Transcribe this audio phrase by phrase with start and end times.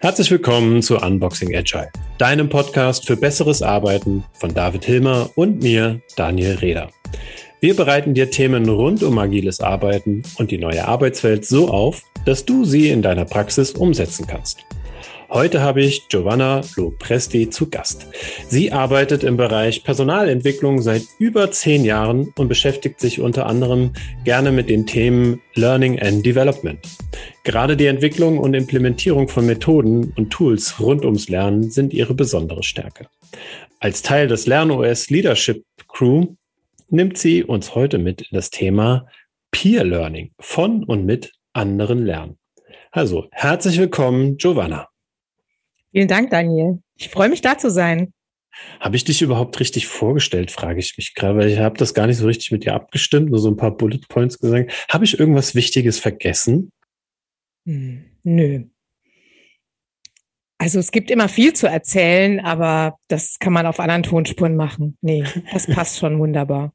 [0.00, 6.00] Herzlich willkommen zu Unboxing Agile, deinem Podcast für besseres Arbeiten von David Hilmer und mir,
[6.16, 6.90] Daniel Reder.
[7.60, 12.44] Wir bereiten dir Themen rund um agiles Arbeiten und die neue Arbeitswelt so auf, dass
[12.44, 14.64] du sie in deiner Praxis umsetzen kannst.
[15.34, 18.06] Heute habe ich Giovanna Lopresti zu Gast.
[18.48, 23.94] Sie arbeitet im Bereich Personalentwicklung seit über zehn Jahren und beschäftigt sich unter anderem
[24.24, 26.78] gerne mit den Themen Learning and Development.
[27.44, 32.62] Gerade die Entwicklung und Implementierung von Methoden und Tools rund ums Lernen sind ihre besondere
[32.62, 33.08] Stärke.
[33.80, 36.26] Als Teil des LernOS Leadership Crew
[36.90, 39.06] nimmt sie uns heute mit in das Thema
[39.50, 42.36] Peer Learning von und mit anderen lernen.
[42.90, 44.91] Also, herzlich willkommen, Giovanna.
[45.92, 46.82] Vielen Dank, Daniel.
[46.96, 48.12] Ich freue mich, da zu sein.
[48.80, 52.06] Habe ich dich überhaupt richtig vorgestellt, frage ich mich gerade, weil ich habe das gar
[52.06, 54.86] nicht so richtig mit dir abgestimmt, nur so ein paar Bullet Points gesagt.
[54.90, 56.70] Habe ich irgendwas Wichtiges vergessen?
[57.66, 58.64] Hm, nö.
[60.58, 64.96] Also es gibt immer viel zu erzählen, aber das kann man auf anderen Tonspuren machen.
[65.00, 66.72] Nee, das passt schon wunderbar.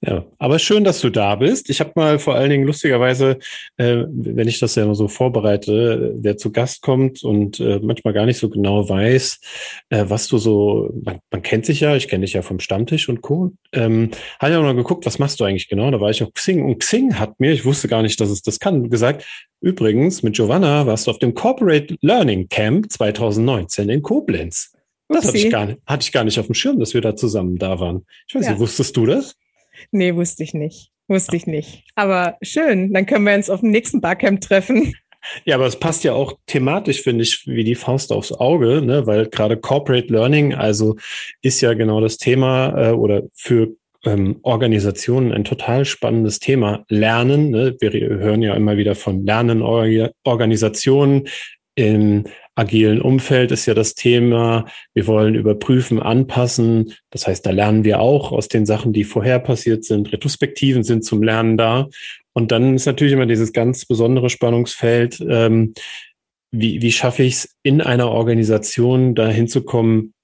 [0.00, 1.70] Ja, aber schön, dass du da bist.
[1.70, 3.38] Ich habe mal vor allen Dingen lustigerweise,
[3.76, 8.14] äh, wenn ich das ja immer so vorbereite, wer zu Gast kommt und äh, manchmal
[8.14, 9.40] gar nicht so genau weiß,
[9.90, 13.08] äh, was du so, man, man kennt sich ja, ich kenne dich ja vom Stammtisch
[13.08, 13.52] und Co.
[13.72, 15.90] Ähm, habe ich auch noch geguckt, was machst du eigentlich genau?
[15.90, 18.42] Da war ich auf Xing und Xing hat mir, ich wusste gar nicht, dass es
[18.42, 19.24] das kann, gesagt,
[19.60, 24.72] übrigens, mit Giovanna warst du auf dem Corporate Learning Camp 2019 in Koblenz.
[25.08, 27.14] Das hatte ich, gar nicht, hatte ich gar nicht auf dem Schirm, dass wir da
[27.14, 28.04] zusammen da waren.
[28.28, 28.50] Ich weiß ja.
[28.52, 29.36] nicht, wusstest du das?
[29.90, 30.90] Nee, wusste ich nicht.
[31.08, 31.84] Wusste ich nicht.
[31.94, 34.92] Aber schön, dann können wir uns auf dem nächsten Barcamp treffen.
[35.44, 39.06] Ja, aber es passt ja auch thematisch, finde ich, wie die Faust aufs Auge, ne?
[39.06, 40.96] weil gerade Corporate Learning, also
[41.42, 43.70] ist ja genau das Thema äh, oder für
[44.04, 46.84] ähm, Organisationen ein total spannendes Thema.
[46.88, 47.74] Lernen, ne?
[47.80, 51.26] wir hören ja immer wieder von Lernen-Organisationen.
[51.76, 54.64] Im agilen Umfeld ist ja das Thema.
[54.94, 56.94] Wir wollen überprüfen, anpassen.
[57.10, 60.10] Das heißt, da lernen wir auch aus den Sachen, die vorher passiert sind.
[60.10, 61.88] Retrospektiven sind zum Lernen da.
[62.32, 65.24] Und dann ist natürlich immer dieses ganz besondere Spannungsfeld.
[65.28, 65.74] Ähm,
[66.50, 70.14] wie, wie schaffe ich es in einer Organisation dahin zu kommen,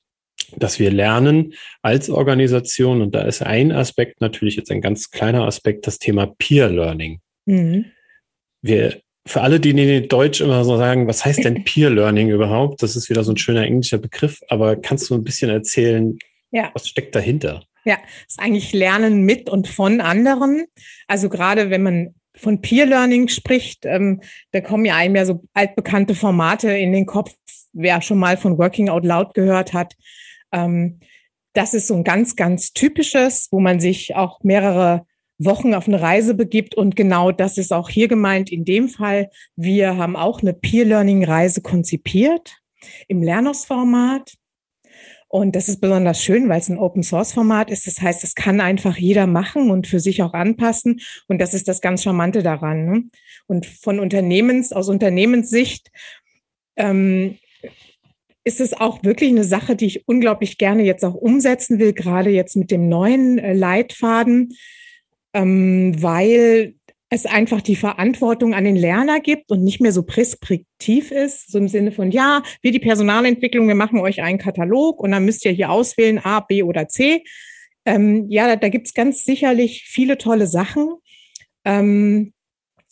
[0.56, 3.02] dass wir lernen als Organisation.
[3.02, 7.20] Und da ist ein Aspekt natürlich jetzt ein ganz kleiner Aspekt, das Thema Peer Learning.
[7.44, 7.86] Mhm.
[8.62, 12.82] Wir für alle, die in Deutsch immer so sagen, was heißt denn Peer Learning überhaupt?
[12.82, 16.18] Das ist wieder so ein schöner englischer Begriff, aber kannst du ein bisschen erzählen,
[16.50, 16.70] ja.
[16.74, 17.62] was steckt dahinter?
[17.84, 20.66] Ja, ist eigentlich Lernen mit und von anderen.
[21.06, 24.20] Also gerade wenn man von Peer Learning spricht, ähm,
[24.52, 27.34] da kommen ja einem ja so altbekannte Formate in den Kopf,
[27.72, 29.94] wer schon mal von Working Out Loud gehört hat.
[30.52, 31.00] Ähm,
[31.52, 35.06] das ist so ein ganz, ganz typisches, wo man sich auch mehrere
[35.44, 36.74] Wochen auf eine Reise begibt.
[36.74, 39.30] Und genau das ist auch hier gemeint in dem Fall.
[39.56, 42.58] Wir haben auch eine Peer-Learning-Reise konzipiert
[43.08, 44.34] im Lernos-Format.
[45.28, 47.86] Und das ist besonders schön, weil es ein Open-Source-Format ist.
[47.86, 51.00] Das heißt, das kann einfach jeder machen und für sich auch anpassen.
[51.26, 52.84] Und das ist das ganz Charmante daran.
[52.84, 53.04] Ne?
[53.46, 55.90] Und von Unternehmens, aus Unternehmenssicht,
[56.76, 57.38] ähm,
[58.44, 62.30] ist es auch wirklich eine Sache, die ich unglaublich gerne jetzt auch umsetzen will, gerade
[62.30, 64.52] jetzt mit dem neuen äh, Leitfaden
[65.34, 66.74] ähm, weil
[67.12, 71.58] es einfach die Verantwortung an den Lerner gibt und nicht mehr so preskriptiv ist, so
[71.58, 75.44] im Sinne von, ja, wir die Personalentwicklung, wir machen euch einen Katalog und dann müsst
[75.44, 77.22] ihr hier auswählen A, B oder C.
[77.84, 80.88] Ähm, ja, da, da gibt es ganz sicherlich viele tolle Sachen.
[81.66, 82.32] Ähm,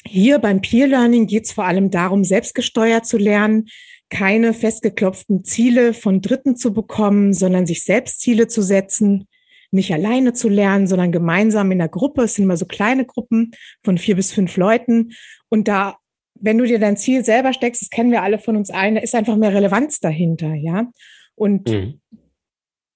[0.06, 3.68] hier beim Peer Learning geht es vor allem darum, selbstgesteuert zu lernen,
[4.10, 9.28] keine festgeklopften Ziele von Dritten zu bekommen, sondern sich selbst Ziele zu setzen
[9.70, 12.24] nicht alleine zu lernen, sondern gemeinsam in der Gruppe.
[12.24, 13.52] Es sind immer so kleine Gruppen
[13.84, 15.12] von vier bis fünf Leuten.
[15.48, 15.96] Und da,
[16.34, 19.00] wenn du dir dein Ziel selber steckst, das kennen wir alle von uns allen, da
[19.00, 20.90] ist einfach mehr Relevanz dahinter, ja.
[21.34, 22.00] Und mhm.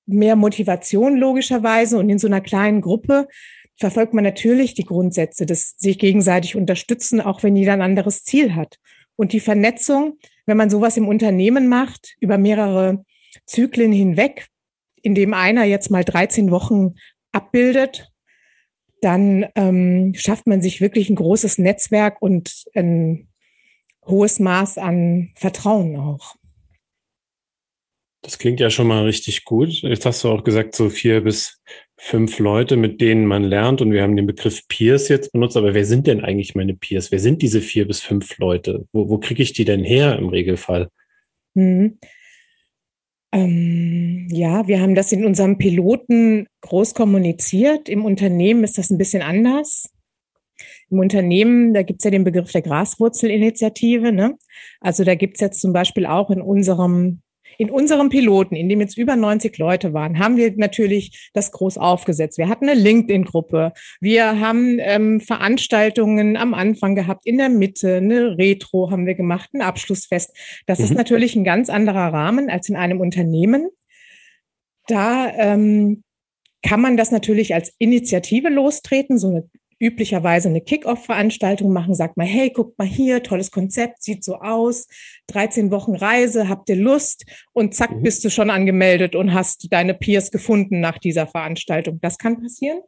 [0.07, 1.99] mehr Motivation logischerweise.
[1.99, 3.29] Und in so einer kleinen Gruppe
[3.77, 8.55] verfolgt man natürlich die Grundsätze des sich gegenseitig unterstützen, auch wenn jeder ein anderes Ziel
[8.55, 8.79] hat.
[9.17, 13.05] Und die Vernetzung, wenn man sowas im Unternehmen macht, über mehrere
[13.47, 14.49] Zyklen hinweg,
[15.05, 16.95] in dem einer jetzt mal 13 Wochen
[17.31, 18.11] abbildet,
[19.03, 23.29] dann ähm, schafft man sich wirklich ein großes Netzwerk und ein
[24.07, 26.37] hohes Maß an Vertrauen auch.
[28.23, 29.83] Das klingt ja schon mal richtig gut.
[29.83, 31.61] Jetzt hast du auch gesagt, so vier bis
[31.99, 33.83] fünf Leute, mit denen man lernt.
[33.83, 35.59] Und wir haben den Begriff Peers jetzt benutzt.
[35.59, 37.13] Aber wer sind denn eigentlich meine Peers?
[37.13, 38.87] Wer sind diese vier bis fünf Leute?
[38.93, 40.89] Wo, wo kriege ich die denn her im Regelfall?
[41.53, 41.99] Mhm.
[43.35, 47.89] Ähm, ja, wir haben das in unserem Piloten groß kommuniziert.
[47.89, 49.91] Im Unternehmen ist das ein bisschen anders.
[50.89, 54.13] Im Unternehmen, da gibt es ja den Begriff der Graswurzelinitiative.
[54.13, 54.37] Ne?
[54.81, 57.23] Also da gibt es jetzt zum Beispiel auch in unserem
[57.59, 61.79] in unserem Piloten, in dem jetzt über 90 Leute waren, haben wir natürlich das groß
[61.79, 62.39] aufgesetzt.
[62.39, 63.73] Wir hatten eine LinkedIn-Gruppe.
[64.01, 69.51] Wir haben ähm, Veranstaltungen am Anfang gehabt, in der Mitte, eine Retro haben wir gemacht,
[69.55, 70.37] ein Abschlussfest.
[70.67, 70.85] Das mhm.
[70.85, 73.69] ist natürlich ein ganz anderer Rahmen als in einem Unternehmen.
[74.87, 76.03] Da ähm,
[76.63, 79.49] kann man das natürlich als Initiative lostreten, so eine
[79.79, 84.87] üblicherweise eine Kick-Off-Veranstaltung machen, sagt mal, hey, guckt mal hier, tolles Konzept, sieht so aus,
[85.29, 87.25] 13 Wochen Reise, habt ihr Lust?
[87.53, 88.03] Und zack, mhm.
[88.03, 91.99] bist du schon angemeldet und hast deine Peers gefunden nach dieser Veranstaltung.
[92.01, 92.81] Das kann passieren.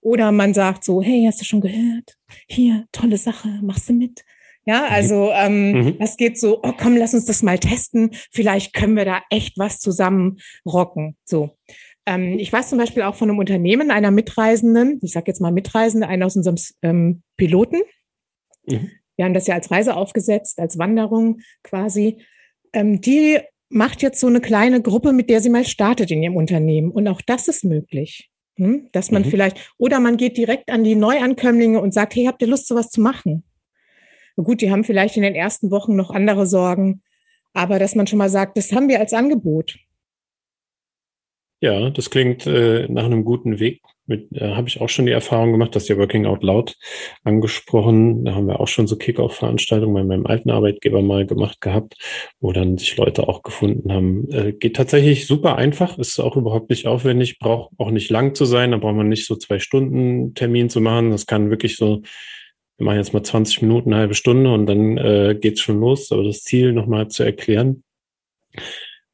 [0.00, 2.16] Oder man sagt so, hey, hast du schon gehört?
[2.48, 4.24] Hier, tolle Sache, machst du mit?
[4.64, 4.86] Ja, mhm.
[4.90, 5.98] also ähm, mhm.
[5.98, 8.10] das geht so, oh komm, lass uns das mal testen.
[8.30, 11.16] Vielleicht können wir da echt was zusammen rocken.
[11.24, 11.56] So.
[12.06, 15.52] Ähm, ich weiß zum Beispiel auch von einem Unternehmen, einer Mitreisenden, ich sage jetzt mal
[15.52, 17.80] Mitreisende, einer aus unserem ähm, Piloten.
[18.66, 18.90] Mhm.
[19.16, 22.24] Wir haben das ja als Reise aufgesetzt, als Wanderung quasi.
[22.72, 23.38] Ähm, die
[23.68, 26.90] macht jetzt so eine kleine Gruppe, mit der sie mal startet in ihrem Unternehmen.
[26.90, 28.30] Und auch das ist möglich.
[28.56, 28.88] Hm?
[28.92, 29.26] Dass man mhm.
[29.26, 32.90] vielleicht, oder man geht direkt an die Neuankömmlinge und sagt, hey, habt ihr Lust, sowas
[32.90, 33.44] zu machen?
[34.36, 37.02] Na gut, die haben vielleicht in den ersten Wochen noch andere Sorgen,
[37.54, 39.78] aber dass man schon mal sagt, das haben wir als Angebot.
[41.62, 43.82] Ja, das klingt äh, nach einem guten Weg.
[44.06, 46.76] Mit äh, habe ich auch schon die Erfahrung gemacht, dass der Working Out Loud
[47.22, 48.24] angesprochen.
[48.24, 51.94] Da haben wir auch schon so Kick-Off-Veranstaltungen bei meinem alten Arbeitgeber mal gemacht gehabt,
[52.40, 54.28] wo dann sich Leute auch gefunden haben.
[54.32, 58.44] Äh, geht tatsächlich super einfach, ist auch überhaupt nicht aufwendig, braucht auch nicht lang zu
[58.44, 58.72] sein.
[58.72, 61.12] Da braucht man nicht so zwei Stunden Termin zu machen.
[61.12, 62.02] Das kann wirklich so
[62.78, 66.10] wir machen jetzt mal 20 Minuten, eine halbe Stunde und dann äh, geht's schon los.
[66.10, 67.84] Aber das Ziel nochmal zu erklären,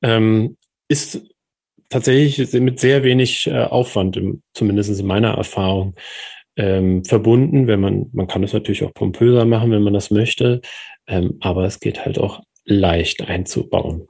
[0.01, 0.57] ähm,
[0.89, 1.21] ist
[1.89, 4.21] tatsächlich mit sehr wenig äh, Aufwand,
[4.55, 5.95] zumindest in meiner Erfahrung,
[6.57, 7.67] ähm, verbunden.
[7.67, 10.61] Wenn man, man kann es natürlich auch pompöser machen, wenn man das möchte,
[11.07, 14.09] ähm, aber es geht halt auch leicht einzubauen.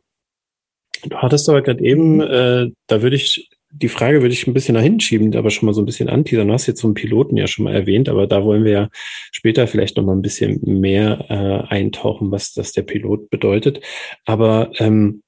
[1.04, 4.75] Du hattest aber gerade eben, äh, da würde ich, die Frage würde ich ein bisschen
[4.75, 6.48] nach hinten schieben, aber schon mal so ein bisschen anteasern.
[6.48, 8.88] Du hast jetzt so einen Piloten ja schon mal erwähnt, aber da wollen wir ja
[9.30, 13.80] später vielleicht noch mal ein bisschen mehr äh, eintauchen, was das der Pilot bedeutet.
[14.25, 15.22] Aber ähm,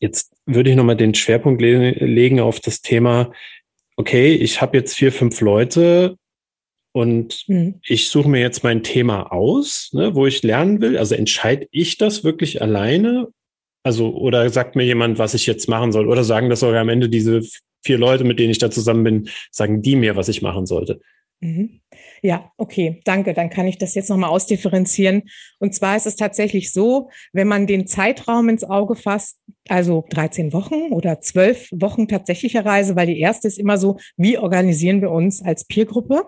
[0.00, 3.32] Jetzt würde ich nochmal den Schwerpunkt le legen auf das Thema,
[3.96, 6.16] okay, ich habe jetzt vier, fünf Leute
[6.92, 7.80] und mhm.
[7.86, 10.96] ich suche mir jetzt mein Thema aus, ne, wo ich lernen will.
[10.96, 13.28] Also entscheide ich das wirklich alleine?
[13.82, 16.08] Also, oder sagt mir jemand, was ich jetzt machen soll?
[16.08, 17.42] Oder sagen das sogar am Ende diese
[17.82, 21.00] vier Leute, mit denen ich da zusammen bin, sagen die mir, was ich machen sollte?
[21.40, 21.79] Mhm.
[22.22, 23.32] Ja, okay, danke.
[23.32, 25.22] Dann kann ich das jetzt nochmal ausdifferenzieren.
[25.58, 29.38] Und zwar ist es tatsächlich so, wenn man den Zeitraum ins Auge fasst,
[29.68, 34.38] also 13 Wochen oder 12 Wochen tatsächlicher Reise, weil die erste ist immer so, wie
[34.38, 36.24] organisieren wir uns als Peergruppe?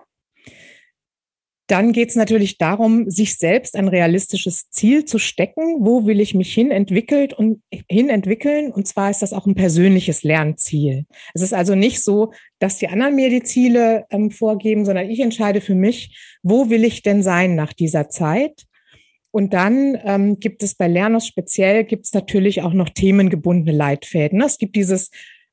[1.67, 5.77] Dann geht es natürlich darum, sich selbst ein realistisches Ziel zu stecken.
[5.79, 8.71] Wo will ich mich hin entwickelt und hin entwickeln?
[8.71, 11.05] Und zwar ist das auch ein persönliches Lernziel.
[11.33, 15.21] Es ist also nicht so, dass die anderen mir die Ziele ähm, vorgeben, sondern ich
[15.21, 18.65] entscheide für mich, wo will ich denn sein nach dieser Zeit?
[19.31, 24.41] Und dann ähm, gibt es bei Lernos speziell, gibt es natürlich auch noch themengebundene Leitfäden.
[24.41, 25.09] Es gibt dieses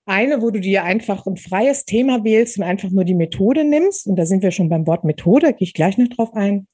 [0.07, 4.07] eine, wo du dir einfach ein freies Thema wählst und einfach nur die Methode nimmst.
[4.07, 6.67] Und da sind wir schon beim Wort Methode, gehe ich gleich noch drauf ein.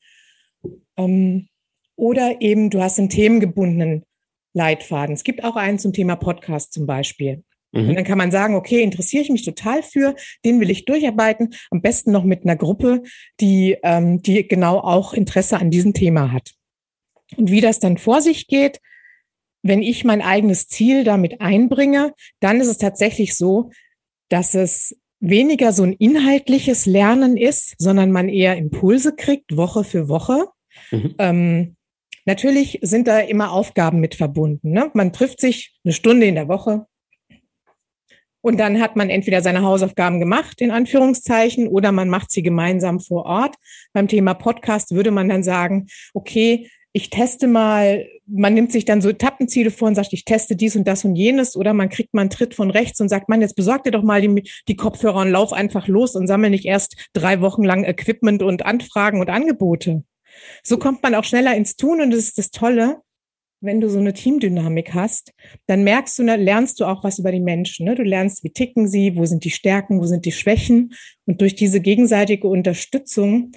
[0.96, 1.48] Ähm,
[1.96, 4.04] oder eben du hast einen themengebundenen
[4.54, 5.14] Leitfaden.
[5.14, 7.42] Es gibt auch einen zum Thema Podcast zum Beispiel.
[7.72, 7.90] Mhm.
[7.90, 11.54] Und dann kann man sagen, okay, interessiere ich mich total für, den will ich durcharbeiten.
[11.70, 13.02] Am besten noch mit einer Gruppe,
[13.40, 16.52] die, ähm, die genau auch Interesse an diesem Thema hat.
[17.36, 18.80] Und wie das dann vor sich geht,
[19.68, 23.70] wenn ich mein eigenes Ziel damit einbringe, dann ist es tatsächlich so,
[24.28, 30.08] dass es weniger so ein inhaltliches Lernen ist, sondern man eher Impulse kriegt, Woche für
[30.08, 30.48] Woche.
[30.90, 31.14] Mhm.
[31.18, 31.76] Ähm,
[32.24, 34.70] natürlich sind da immer Aufgaben mit verbunden.
[34.70, 34.90] Ne?
[34.94, 36.86] Man trifft sich eine Stunde in der Woche
[38.46, 43.00] und dann hat man entweder seine Hausaufgaben gemacht, in Anführungszeichen, oder man macht sie gemeinsam
[43.00, 43.56] vor Ort.
[43.92, 49.02] Beim Thema Podcast würde man dann sagen, okay, ich teste mal, man nimmt sich dann
[49.02, 52.14] so Etappenziele vor und sagt, ich teste dies und das und jenes, oder man kriegt
[52.14, 54.76] mal einen Tritt von rechts und sagt, man, jetzt besorg dir doch mal die, die
[54.76, 59.20] Kopfhörer und lauf einfach los und sammle nicht erst drei Wochen lang Equipment und Anfragen
[59.20, 60.04] und Angebote.
[60.62, 63.02] So kommt man auch schneller ins Tun und das ist das Tolle.
[63.60, 65.34] Wenn du so eine Teamdynamik hast,
[65.66, 67.84] dann merkst du, lernst du auch was über die Menschen.
[67.84, 67.94] Ne?
[67.94, 70.94] Du lernst, wie ticken sie, wo sind die Stärken, wo sind die Schwächen.
[71.26, 73.52] Und durch diese gegenseitige Unterstützung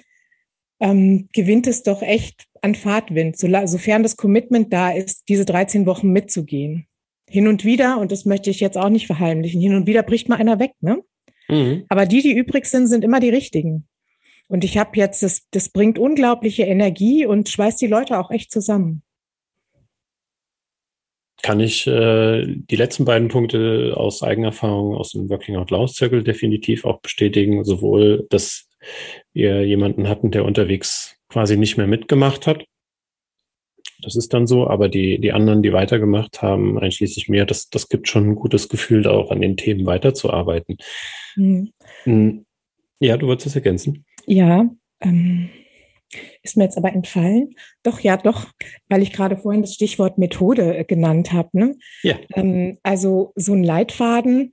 [0.80, 5.86] ähm, gewinnt es doch echt an Fahrtwind, so, sofern das Commitment da ist, diese 13
[5.86, 6.86] Wochen mitzugehen.
[7.28, 10.28] hin und wieder, und das möchte ich jetzt auch nicht verheimlichen, hin und wieder bricht
[10.28, 11.00] mal einer weg, ne?
[11.48, 11.84] Mhm.
[11.88, 13.86] Aber die, die übrig sind, sind immer die richtigen.
[14.48, 18.50] Und ich habe jetzt, das, das bringt unglaubliche Energie und schweißt die Leute auch echt
[18.50, 19.02] zusammen.
[21.42, 26.24] Kann ich äh, die letzten beiden Punkte aus Eigenerfahrung aus dem Working Out Loud Circle
[26.24, 27.64] definitiv auch bestätigen.
[27.64, 28.68] Sowohl, dass
[29.32, 32.64] wir jemanden hatten, der unterwegs quasi nicht mehr mitgemacht hat.
[34.02, 37.88] Das ist dann so, aber die, die anderen, die weitergemacht haben, einschließlich mir, das, das
[37.88, 40.78] gibt schon ein gutes Gefühl, da auch an den Themen weiterzuarbeiten.
[41.36, 41.72] Mhm.
[42.98, 44.04] Ja, du wolltest das ergänzen?
[44.26, 44.70] Ja,
[45.00, 45.50] ähm,
[46.42, 47.54] ist mir jetzt aber entfallen.
[47.82, 48.48] Doch, ja, doch,
[48.88, 51.50] weil ich gerade vorhin das Stichwort Methode äh, genannt habe.
[51.52, 51.76] Ne?
[52.02, 52.16] Ja.
[52.34, 54.52] Ähm, also so ein Leitfaden,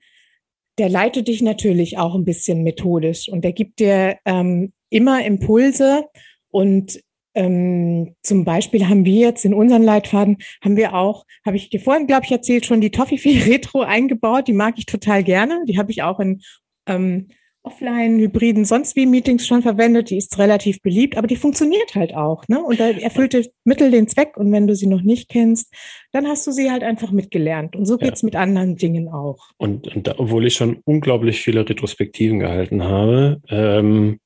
[0.77, 6.05] der leitet dich natürlich auch ein bisschen methodisch und der gibt dir ähm, immer Impulse
[6.49, 6.99] und
[7.37, 11.79] ähm, zum Beispiel haben wir jetzt in unseren Leitfaden, haben wir auch, habe ich dir
[11.79, 14.47] vorhin, glaube ich, erzählt, schon die Toffifee Retro eingebaut.
[14.47, 15.63] Die mag ich total gerne.
[15.67, 16.41] Die habe ich auch in
[16.87, 17.27] ähm,
[17.67, 20.09] offline, hybriden, sonst wie Meetings schon verwendet.
[20.09, 22.47] Die ist relativ beliebt, aber die funktioniert halt auch.
[22.47, 22.63] Ne?
[22.63, 24.37] Und da erfüllt Mittel den Zweck.
[24.37, 25.73] Und wenn du sie noch nicht kennst,
[26.13, 27.75] dann hast du sie halt einfach mitgelernt.
[27.75, 28.27] Und so geht's ja.
[28.27, 29.49] mit anderen Dingen auch.
[29.57, 34.19] Und, und da, obwohl ich schon unglaublich viele Retrospektiven gehalten habe, ähm,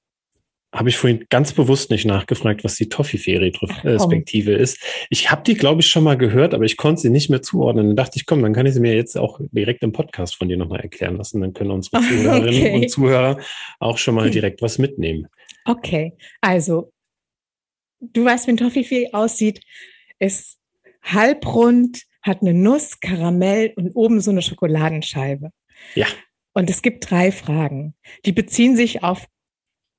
[0.73, 4.79] habe ich vorhin ganz bewusst nicht nachgefragt, was die Toffifee-Retrospektive ist.
[5.09, 7.87] Ich habe die, glaube ich, schon mal gehört, aber ich konnte sie nicht mehr zuordnen.
[7.87, 10.47] Dann dachte ich, komm, dann kann ich sie mir jetzt auch direkt im Podcast von
[10.47, 11.41] dir nochmal erklären lassen.
[11.41, 12.75] Dann können unsere Zuhörerinnen okay.
[12.75, 13.39] und Zuhörer
[13.79, 15.27] auch schon mal direkt was mitnehmen.
[15.65, 16.93] Okay, also
[17.99, 19.61] du weißt, wie ein Toffifee aussieht.
[20.19, 20.57] Ist
[21.01, 25.49] halbrund, hat eine Nuss, Karamell und oben so eine Schokoladenscheibe.
[25.95, 26.07] Ja.
[26.53, 27.95] Und es gibt drei Fragen.
[28.25, 29.25] Die beziehen sich auf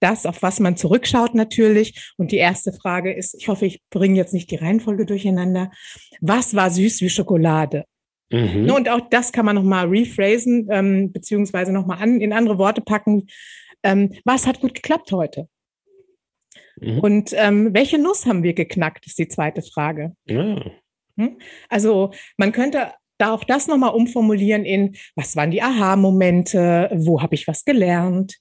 [0.03, 2.13] das, auf was man zurückschaut natürlich.
[2.17, 5.71] Und die erste Frage ist, ich hoffe, ich bringe jetzt nicht die Reihenfolge durcheinander.
[6.21, 7.85] Was war süß wie Schokolade?
[8.31, 8.71] Mhm.
[8.71, 13.27] Und auch das kann man nochmal rephrasen, ähm, beziehungsweise nochmal an, in andere Worte packen.
[13.83, 15.49] Ähm, was hat gut geklappt heute?
[16.81, 16.99] Mhm.
[17.01, 20.15] Und ähm, welche Nuss haben wir geknackt, ist die zweite Frage.
[20.25, 20.63] Ja.
[21.19, 21.39] Hm?
[21.69, 27.35] Also man könnte da auch das nochmal umformulieren in, was waren die Aha-Momente, wo habe
[27.35, 28.39] ich was gelernt,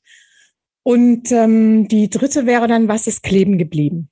[0.83, 4.09] und ähm, die dritte wäre dann, was ist kleben geblieben?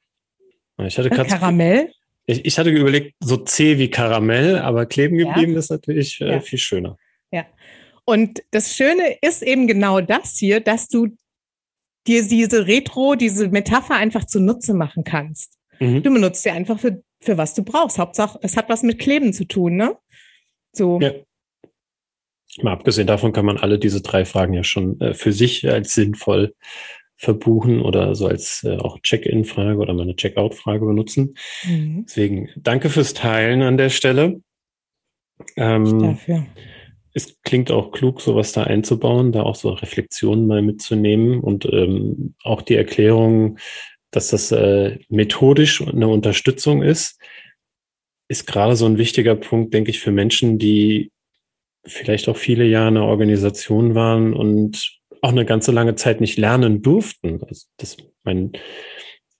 [0.77, 1.91] Ich hatte äh, Karamell.
[2.25, 5.59] Ich, ich, hatte überlegt, so zäh wie Karamell, aber kleben geblieben ja.
[5.59, 6.39] ist natürlich äh, ja.
[6.41, 6.97] viel schöner.
[7.31, 7.45] Ja.
[8.05, 11.07] Und das Schöne ist eben genau das hier, dass du
[12.07, 15.57] dir diese Retro, diese Metapher einfach zunutze machen kannst.
[15.79, 16.03] Mhm.
[16.03, 17.97] Du benutzt sie einfach für, für was du brauchst.
[17.97, 19.97] Hauptsache, es hat was mit Kleben zu tun, ne?
[20.71, 20.99] So.
[20.99, 21.11] Ja.
[22.63, 25.93] Mal abgesehen davon kann man alle diese drei Fragen ja schon äh, für sich als
[25.93, 26.53] sinnvoll
[27.17, 31.35] verbuchen oder so als äh, auch Check-in-Frage oder meine Check-out-Frage benutzen.
[31.65, 32.05] Mhm.
[32.07, 34.41] Deswegen danke fürs Teilen an der Stelle.
[35.57, 36.45] Ähm, dafür.
[37.13, 42.35] Es klingt auch klug, sowas da einzubauen, da auch so Reflexionen mal mitzunehmen und ähm,
[42.43, 43.57] auch die Erklärung,
[44.11, 47.19] dass das äh, methodisch eine Unterstützung ist,
[48.29, 51.11] ist gerade so ein wichtiger Punkt, denke ich, für Menschen, die
[51.85, 56.37] vielleicht auch viele Jahre in einer Organisation waren und auch eine ganze lange Zeit nicht
[56.37, 57.41] lernen durften.
[57.43, 58.53] Also das, mein,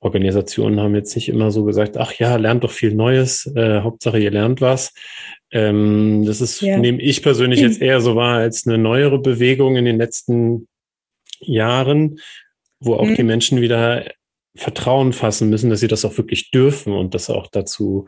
[0.02, 4.20] Organisationen haben jetzt nicht immer so gesagt, ach ja, lernt doch viel Neues, äh, Hauptsache
[4.20, 4.94] ihr lernt was.
[5.52, 6.78] Ähm, das ist, ja.
[6.78, 10.68] nehme ich persönlich jetzt eher so wahr als eine neuere Bewegung in den letzten
[11.42, 12.20] Jahren,
[12.80, 13.16] wo auch mhm.
[13.16, 14.06] die Menschen wieder
[14.60, 18.08] Vertrauen fassen müssen, dass sie das auch wirklich dürfen und dass auch dazu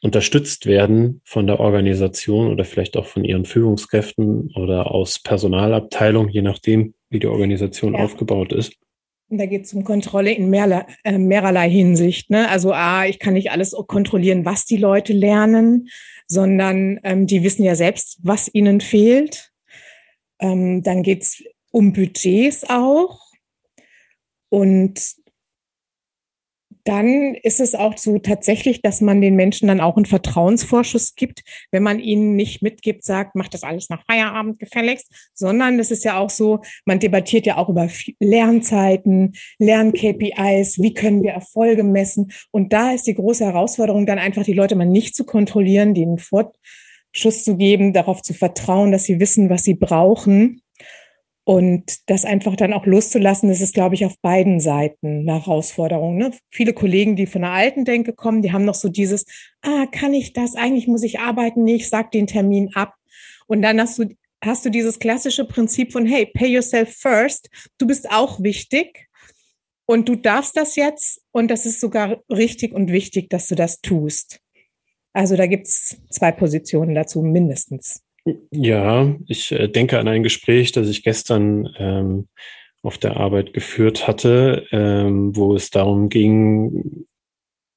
[0.00, 6.42] unterstützt werden von der Organisation oder vielleicht auch von ihren Führungskräften oder aus Personalabteilung, je
[6.42, 8.00] nachdem, wie die Organisation ja.
[8.00, 8.72] aufgebaut ist.
[9.28, 12.30] Da geht es um Kontrolle in mehrler, äh, mehrerlei Hinsicht.
[12.30, 12.48] Ne?
[12.50, 15.88] Also A, ich kann nicht alles kontrollieren, was die Leute lernen,
[16.26, 19.52] sondern ähm, die wissen ja selbst, was ihnen fehlt.
[20.40, 23.20] Ähm, dann geht es um Budgets auch.
[24.48, 25.21] Und
[26.84, 31.42] dann ist es auch so tatsächlich, dass man den Menschen dann auch einen Vertrauensvorschuss gibt,
[31.70, 36.04] wenn man ihnen nicht mitgibt, sagt, mach das alles nach Feierabend gefälligst, sondern es ist
[36.04, 42.32] ja auch so, man debattiert ja auch über Lernzeiten, Lern-KPIs, wie können wir Erfolge messen.
[42.50, 46.18] Und da ist die große Herausforderung dann einfach, die Leute mal nicht zu kontrollieren, denen
[46.18, 50.61] Vorschuss zu geben, darauf zu vertrauen, dass sie wissen, was sie brauchen
[51.44, 56.16] und das einfach dann auch loszulassen, das ist, glaube ich, auf beiden Seiten eine Herausforderung.
[56.16, 56.32] Ne?
[56.50, 59.26] Viele Kollegen, die von der alten Denke kommen, die haben noch so dieses,
[59.62, 60.54] ah, kann ich das?
[60.54, 62.94] Eigentlich muss ich arbeiten, nee, ich sag den Termin ab.
[63.48, 64.04] Und dann hast du,
[64.44, 67.48] hast du dieses klassische Prinzip von, hey, pay yourself first.
[67.78, 69.08] Du bist auch wichtig
[69.86, 73.80] und du darfst das jetzt und das ist sogar richtig und wichtig, dass du das
[73.80, 74.40] tust.
[75.12, 78.02] Also da gibt es zwei Positionen dazu mindestens.
[78.50, 82.28] Ja, ich äh, denke an ein Gespräch, das ich gestern ähm,
[82.82, 87.06] auf der Arbeit geführt hatte, ähm, wo es darum ging,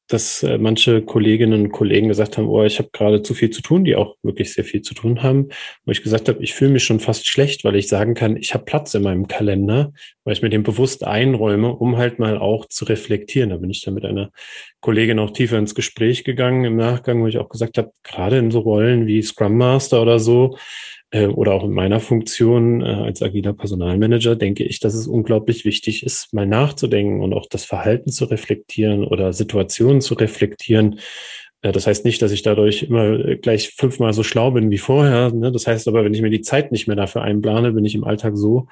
[0.08, 3.62] dass äh, manche Kolleginnen und Kollegen gesagt haben, oh, ich habe gerade zu viel zu
[3.62, 5.50] tun, die auch wirklich sehr viel zu tun haben,
[5.86, 8.54] wo ich gesagt habe, ich fühle mich schon fast schlecht, weil ich sagen kann, ich
[8.54, 9.94] habe Platz in meinem Kalender,
[10.24, 13.50] weil ich mir den bewusst einräume, um halt mal auch zu reflektieren.
[13.50, 14.30] Da bin ich dann mit einer
[14.80, 18.52] Kollegin auch tiefer ins Gespräch gegangen im Nachgang, wo ich auch gesagt habe, gerade in
[18.52, 20.58] so Rollen wie Scrum Master oder so,
[21.12, 25.66] äh, oder auch in meiner Funktion äh, als agiler Personalmanager denke ich, dass es unglaublich
[25.66, 31.00] wichtig ist, mal nachzudenken und auch das Verhalten zu reflektieren oder Situationen zu reflektieren.
[31.62, 35.32] Äh, das heißt nicht, dass ich dadurch immer gleich fünfmal so schlau bin wie vorher.
[35.32, 35.52] Ne?
[35.52, 38.04] Das heißt aber, wenn ich mir die Zeit nicht mehr dafür einplane, bin ich im
[38.04, 38.68] Alltag so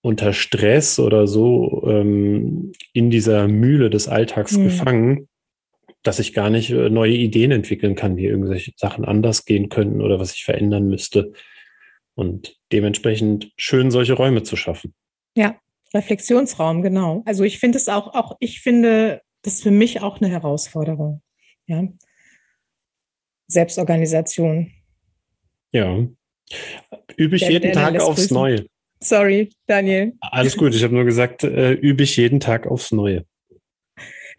[0.00, 4.64] unter Stress oder so ähm, in dieser Mühle des Alltags mhm.
[4.64, 5.28] gefangen,
[6.02, 10.00] dass ich gar nicht äh, neue Ideen entwickeln kann, wie irgendwelche Sachen anders gehen könnten
[10.00, 11.32] oder was ich verändern müsste.
[12.14, 14.94] Und dementsprechend schön solche Räume zu schaffen.
[15.36, 15.60] Ja,
[15.94, 17.22] Reflexionsraum, genau.
[17.26, 21.22] Also ich finde es auch, auch ich finde das für mich auch eine Herausforderung.
[21.66, 21.86] Ja.
[23.46, 24.72] Selbstorganisation.
[25.72, 26.06] Ja.
[27.16, 28.34] Übe ich der, jeden der Tag aufs grüßen.
[28.34, 28.66] Neue.
[29.00, 30.14] Sorry, Daniel.
[30.20, 30.74] Alles gut.
[30.74, 33.24] Ich habe nur gesagt, äh, übe ich jeden Tag aufs Neue.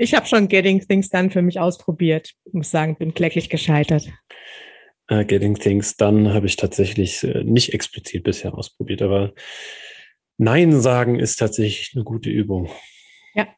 [0.01, 2.33] Ich habe schon Getting Things Done für mich ausprobiert.
[2.45, 4.09] Ich muss sagen, bin kläglich gescheitert.
[5.11, 9.33] Uh, Getting Things Done habe ich tatsächlich äh, nicht explizit bisher ausprobiert, aber
[10.37, 12.69] Nein sagen ist tatsächlich eine gute Übung.
[13.35, 13.49] Ja.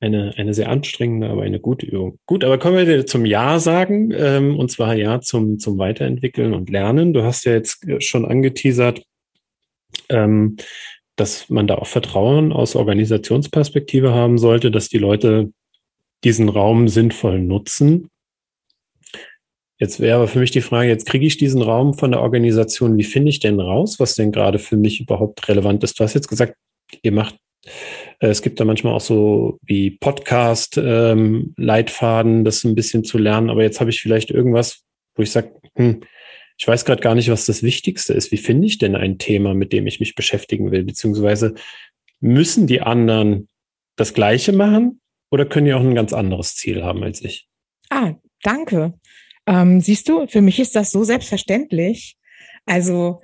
[0.00, 2.18] Eine, eine sehr anstrengende, aber eine gute Übung.
[2.26, 6.68] Gut, aber kommen wir zum Ja sagen, ähm, und zwar Ja zum, zum Weiterentwickeln und
[6.68, 7.14] Lernen.
[7.14, 9.02] Du hast ja jetzt äh, schon angeteasert,
[10.10, 10.58] ähm,
[11.16, 15.52] dass man da auch Vertrauen aus Organisationsperspektive haben sollte, dass die Leute
[16.24, 18.08] diesen Raum sinnvoll nutzen.
[19.78, 22.96] Jetzt wäre aber für mich die Frage, jetzt kriege ich diesen Raum von der Organisation,
[22.96, 25.98] wie finde ich denn raus, was denn gerade für mich überhaupt relevant ist?
[25.98, 26.54] Du hast jetzt gesagt,
[27.02, 27.36] ihr macht,
[28.20, 33.50] äh, es gibt da manchmal auch so wie Podcast-Leitfaden, ähm, das ein bisschen zu lernen,
[33.50, 34.82] aber jetzt habe ich vielleicht irgendwas,
[35.16, 36.00] wo ich sage, hm,
[36.56, 38.30] ich weiß gerade gar nicht, was das Wichtigste ist.
[38.30, 40.84] Wie finde ich denn ein Thema, mit dem ich mich beschäftigen will?
[40.84, 41.54] Beziehungsweise
[42.20, 43.48] müssen die anderen
[43.96, 47.48] das Gleiche machen oder können die auch ein ganz anderes Ziel haben als ich?
[47.90, 48.94] Ah, danke.
[49.46, 52.16] Ähm, siehst du, für mich ist das so selbstverständlich.
[52.66, 53.20] Also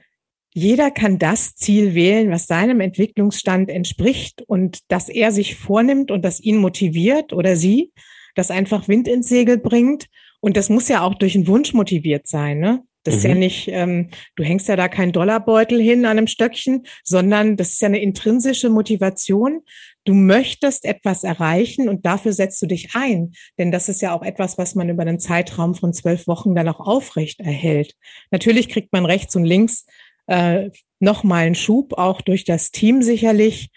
[0.52, 6.24] jeder kann das Ziel wählen, was seinem Entwicklungsstand entspricht und dass er sich vornimmt und
[6.24, 7.92] das ihn motiviert oder sie,
[8.34, 10.06] das einfach Wind ins Segel bringt.
[10.40, 12.58] Und das muss ja auch durch einen Wunsch motiviert sein.
[12.58, 12.82] Ne?
[13.04, 13.18] Das mhm.
[13.18, 13.38] ist ja mhm.
[13.38, 17.80] nicht, ähm, du hängst ja da keinen Dollarbeutel hin an einem Stöckchen, sondern das ist
[17.80, 19.62] ja eine intrinsische Motivation.
[20.04, 23.32] Du möchtest etwas erreichen und dafür setzt du dich ein.
[23.58, 26.68] Denn das ist ja auch etwas, was man über einen Zeitraum von zwölf Wochen dann
[26.68, 27.94] auch aufrecht erhält.
[28.30, 29.86] Natürlich kriegt man rechts und links
[30.26, 33.70] äh, nochmal einen Schub, auch durch das Team sicherlich.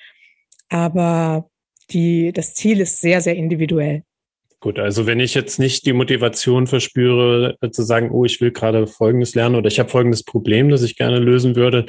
[0.69, 1.49] Aber
[1.91, 4.03] die, das Ziel ist sehr, sehr individuell.
[4.63, 8.52] Gut, also wenn ich jetzt nicht die Motivation verspüre, äh, zu sagen, oh, ich will
[8.52, 11.86] gerade Folgendes lernen oder ich habe folgendes Problem, das ich gerne lösen würde,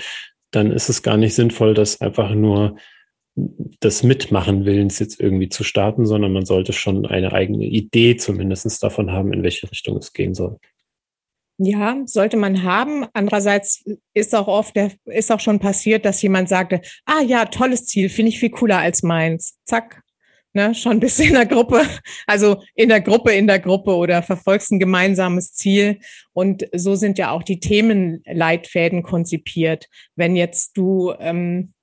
[0.51, 2.77] dann ist es gar nicht sinnvoll, das einfach nur
[3.79, 8.83] das Mitmachen Willens jetzt irgendwie zu starten, sondern man sollte schon eine eigene Idee zumindest
[8.83, 10.59] davon haben, in welche Richtung es gehen soll.
[11.59, 13.07] Ja, sollte man haben.
[13.13, 13.85] Andererseits
[14.15, 18.31] ist auch oft, ist auch schon passiert, dass jemand sagte, ah ja, tolles Ziel, finde
[18.31, 19.61] ich viel cooler als meins.
[19.65, 20.03] Zack,
[20.55, 21.83] ne, schon bist in der Gruppe,
[22.27, 25.99] also in der Gruppe, in der Gruppe oder verfolgst ein gemeinsames Ziel.
[26.33, 29.89] Und so sind ja auch die Themenleitfäden konzipiert.
[30.17, 31.75] Wenn jetzt du, ähm,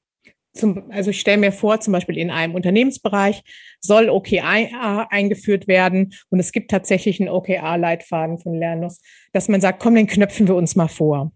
[0.54, 3.44] zum, also ich stelle mir vor, zum Beispiel in einem Unternehmensbereich
[3.80, 9.80] soll OKR eingeführt werden und es gibt tatsächlich einen OKR-Leitfaden von Lernus, dass man sagt,
[9.80, 11.32] komm, den knöpfen wir uns mal vor.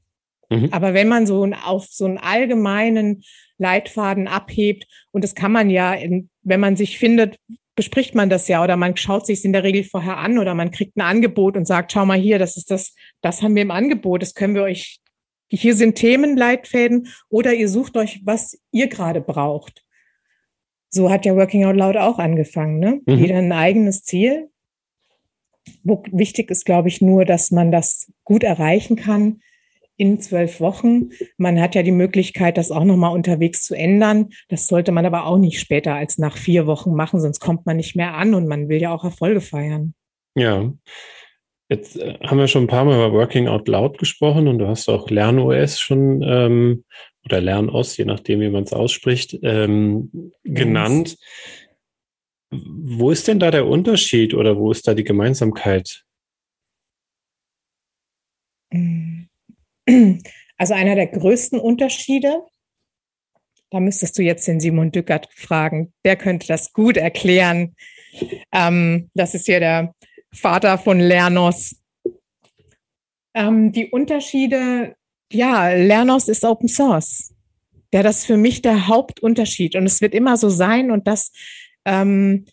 [0.49, 0.69] Mhm.
[0.71, 3.23] Aber wenn man so auf so einen allgemeinen
[3.57, 7.37] Leitfaden abhebt, und das kann man ja, in, wenn man sich findet,
[7.75, 10.55] bespricht man das ja oder man schaut sich es in der Regel vorher an oder
[10.55, 13.61] man kriegt ein Angebot und sagt, schau mal hier, das ist das, das haben wir
[13.61, 14.99] im Angebot, das können wir euch,
[15.49, 19.83] hier sind Themenleitfäden oder ihr sucht euch, was ihr gerade braucht.
[20.89, 23.01] So hat ja Working Out Loud auch angefangen, ne?
[23.05, 23.17] Mhm.
[23.17, 24.49] Jeder ein eigenes Ziel.
[25.83, 29.41] Wichtig ist, glaube ich, nur, dass man das gut erreichen kann,
[29.97, 31.09] in zwölf Wochen.
[31.37, 34.29] Man hat ja die Möglichkeit, das auch nochmal unterwegs zu ändern.
[34.49, 37.77] Das sollte man aber auch nicht später als nach vier Wochen machen, sonst kommt man
[37.77, 39.93] nicht mehr an und man will ja auch Erfolge feiern.
[40.35, 40.73] Ja.
[41.69, 44.67] Jetzt äh, haben wir schon ein paar Mal über Working Out Loud gesprochen und du
[44.67, 46.83] hast auch LernOS schon ähm,
[47.25, 51.17] oder LernOS, je nachdem, wie man es ausspricht, ähm, genannt.
[52.51, 56.05] Wo ist denn da der Unterschied oder wo ist da die Gemeinsamkeit
[60.57, 62.43] Also einer der größten Unterschiede,
[63.71, 67.75] da müsstest du jetzt den Simon Dückert fragen, der könnte das gut erklären.
[68.53, 69.93] Ähm, das ist ja der
[70.33, 71.75] Vater von Lernos.
[73.33, 74.95] Ähm, die Unterschiede,
[75.31, 77.33] ja, Lernos ist Open Source.
[77.93, 79.75] Ja, das ist für mich der Hauptunterschied.
[79.75, 80.91] Und es wird immer so sein.
[80.91, 81.31] Und das
[81.85, 82.45] ähm,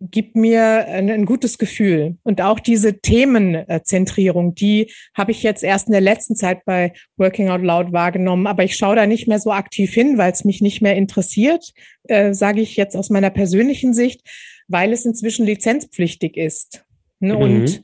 [0.00, 2.16] gibt mir ein, ein, gutes Gefühl.
[2.22, 7.50] Und auch diese Themenzentrierung, die habe ich jetzt erst in der letzten Zeit bei Working
[7.50, 8.46] Out Loud wahrgenommen.
[8.46, 11.72] Aber ich schaue da nicht mehr so aktiv hin, weil es mich nicht mehr interessiert,
[12.04, 14.22] äh, sage ich jetzt aus meiner persönlichen Sicht,
[14.68, 16.84] weil es inzwischen lizenzpflichtig ist.
[17.18, 17.34] Ne?
[17.34, 17.42] Mhm.
[17.42, 17.82] Und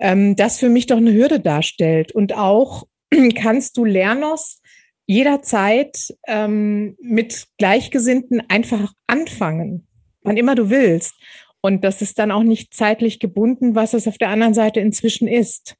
[0.00, 2.12] ähm, das für mich doch eine Hürde darstellt.
[2.12, 2.86] Und auch
[3.34, 4.62] kannst du Lernos
[5.04, 9.86] jederzeit ähm, mit Gleichgesinnten einfach anfangen
[10.22, 11.14] wann immer du willst.
[11.62, 15.28] Und das ist dann auch nicht zeitlich gebunden, was es auf der anderen Seite inzwischen
[15.28, 15.76] ist.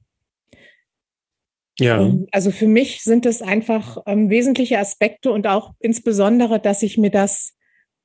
[1.78, 2.00] Ja.
[2.00, 6.98] Ähm, also für mich sind es einfach ähm, wesentliche Aspekte und auch insbesondere, dass ich
[6.98, 7.54] mir das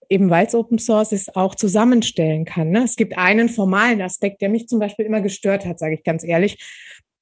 [0.10, 2.70] eben weil es Open Source ist, auch zusammenstellen kann.
[2.70, 2.84] Ne?
[2.84, 6.24] Es gibt einen formalen Aspekt, der mich zum Beispiel immer gestört hat, sage ich ganz
[6.24, 6.58] ehrlich,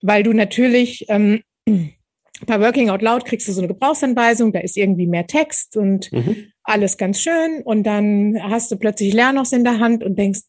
[0.01, 4.77] weil du natürlich ähm, bei Working Out Loud kriegst du so eine Gebrauchsanweisung, da ist
[4.77, 6.51] irgendwie mehr Text und mhm.
[6.65, 7.61] Alles ganz schön.
[7.63, 10.41] Und dann hast du plötzlich Lernos in der Hand und denkst,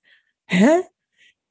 [0.47, 0.67] hä?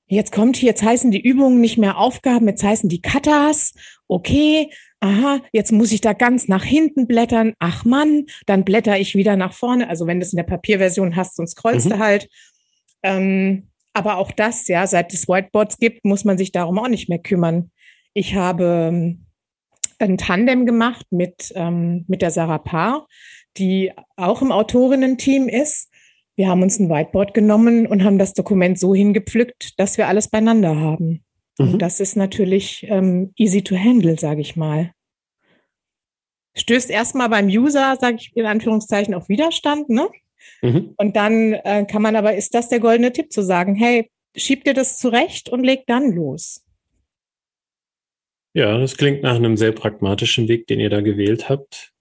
[0.08, 3.74] Jetzt kommt hier, jetzt heißen die Übungen nicht mehr Aufgaben, jetzt heißen die Katas.
[4.08, 7.54] Okay, aha, jetzt muss ich da ganz nach hinten blättern.
[7.58, 9.90] Ach Mann, dann blätter ich wieder nach vorne.
[9.90, 11.90] Also wenn du es in der Papierversion hast, sonst scrollst mhm.
[11.90, 12.30] du halt.
[13.02, 17.10] Ähm, aber auch das, ja, seit es Whiteboards gibt, muss man sich darum auch nicht
[17.10, 17.72] mehr kümmern.
[18.14, 19.26] Ich habe ähm,
[20.00, 23.08] ein Tandem gemacht mit, ähm, mit der Sarah Paar,
[23.58, 25.90] die auch im Autorinnen-Team ist.
[26.36, 30.28] Wir haben uns ein Whiteboard genommen und haben das Dokument so hingepflückt, dass wir alles
[30.28, 31.24] beieinander haben.
[31.58, 31.74] Mhm.
[31.74, 34.92] Und das ist natürlich ähm, easy to handle, sage ich mal.
[36.58, 40.10] Stößt erstmal beim User, sage ich in Anführungszeichen, auf Widerstand, ne?
[40.62, 40.94] Mhm.
[40.98, 44.64] Und dann äh, kann man aber, ist das der goldene Tipp zu sagen, hey, schieb
[44.64, 46.64] dir das zurecht und leg dann los.
[48.54, 51.94] Ja, das klingt nach einem sehr pragmatischen Weg, den ihr da gewählt habt,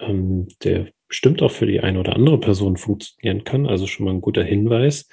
[0.00, 3.66] ähm, der bestimmt auch für die eine oder andere Person funktionieren kann.
[3.66, 5.08] Also schon mal ein guter Hinweis.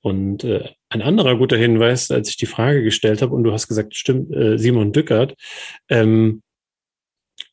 [0.00, 3.68] Und äh, ein anderer guter Hinweis, als ich die Frage gestellt habe, und du hast
[3.68, 5.34] gesagt, stimmt, äh, Simon Dückert,
[5.88, 6.42] ähm,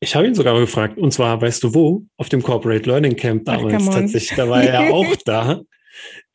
[0.00, 2.04] ich habe ihn sogar gefragt, und zwar, weißt du wo?
[2.16, 5.62] Auf dem Corporate Learning Camp damals Ach, tatsächlich, da war er auch da.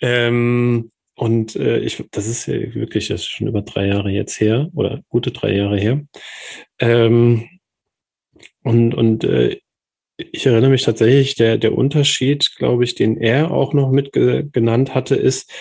[0.02, 4.40] Ähm, und äh, ich, das ist ja wirklich, das ist schon über drei Jahre jetzt
[4.40, 6.02] her oder gute drei Jahre her.
[6.80, 7.48] Ähm,
[8.64, 9.60] und und äh,
[10.18, 14.96] ich erinnere mich tatsächlich, der, der Unterschied, glaube ich, den er auch noch mit genannt
[14.96, 15.52] hatte, ist,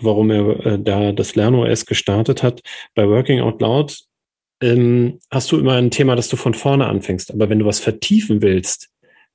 [0.00, 2.62] warum er äh, da das LernOS gestartet hat.
[2.94, 3.98] Bei Working Out Loud
[4.62, 7.32] ähm, hast du immer ein Thema, das du von vorne anfängst.
[7.32, 8.88] Aber wenn du was vertiefen willst,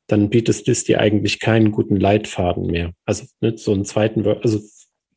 [0.07, 2.91] dann bietet es dir eigentlich keinen guten Leitfaden mehr.
[3.05, 4.59] Also ne, so einen zweiten, also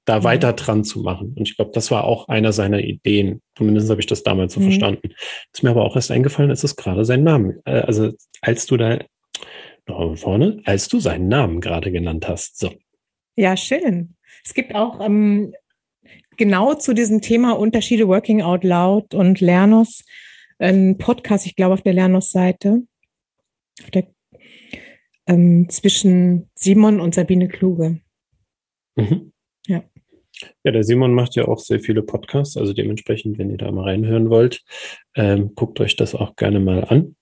[0.05, 0.25] da mhm.
[0.25, 1.35] weiter dran zu machen.
[1.37, 3.43] Und ich glaube, das war auch einer seiner Ideen.
[3.57, 4.65] Zumindest habe ich das damals so mhm.
[4.65, 5.11] verstanden.
[5.53, 8.77] ist mir aber auch erst eingefallen, als es gerade seinen Namen, äh, also als du
[8.77, 8.99] da
[9.89, 12.59] vorne, als du seinen Namen gerade genannt hast.
[12.59, 12.73] So.
[13.37, 14.15] Ja, schön.
[14.45, 15.55] Es gibt auch ähm,
[16.37, 20.05] genau zu diesem Thema Unterschiede Working Out Loud und Lernos
[20.59, 22.83] ein Podcast, ich glaube, auf der Lernos-Seite,
[25.27, 28.01] ähm, zwischen Simon und Sabine Kluge.
[28.97, 29.33] Mhm.
[29.67, 29.85] Ja.
[30.65, 33.85] Ja, der Simon macht ja auch sehr viele Podcasts, also dementsprechend, wenn ihr da mal
[33.85, 34.63] reinhören wollt,
[35.17, 37.17] ähm, guckt euch das auch gerne mal an.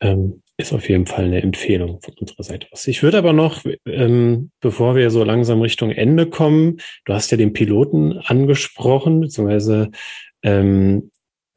[0.00, 2.86] Ähm, ist auf jeden Fall eine Empfehlung von unserer Seite aus.
[2.86, 7.36] Ich würde aber noch, ähm, bevor wir so langsam Richtung Ende kommen, du hast ja
[7.36, 9.90] den Piloten angesprochen, beziehungsweise
[10.42, 11.10] ähm,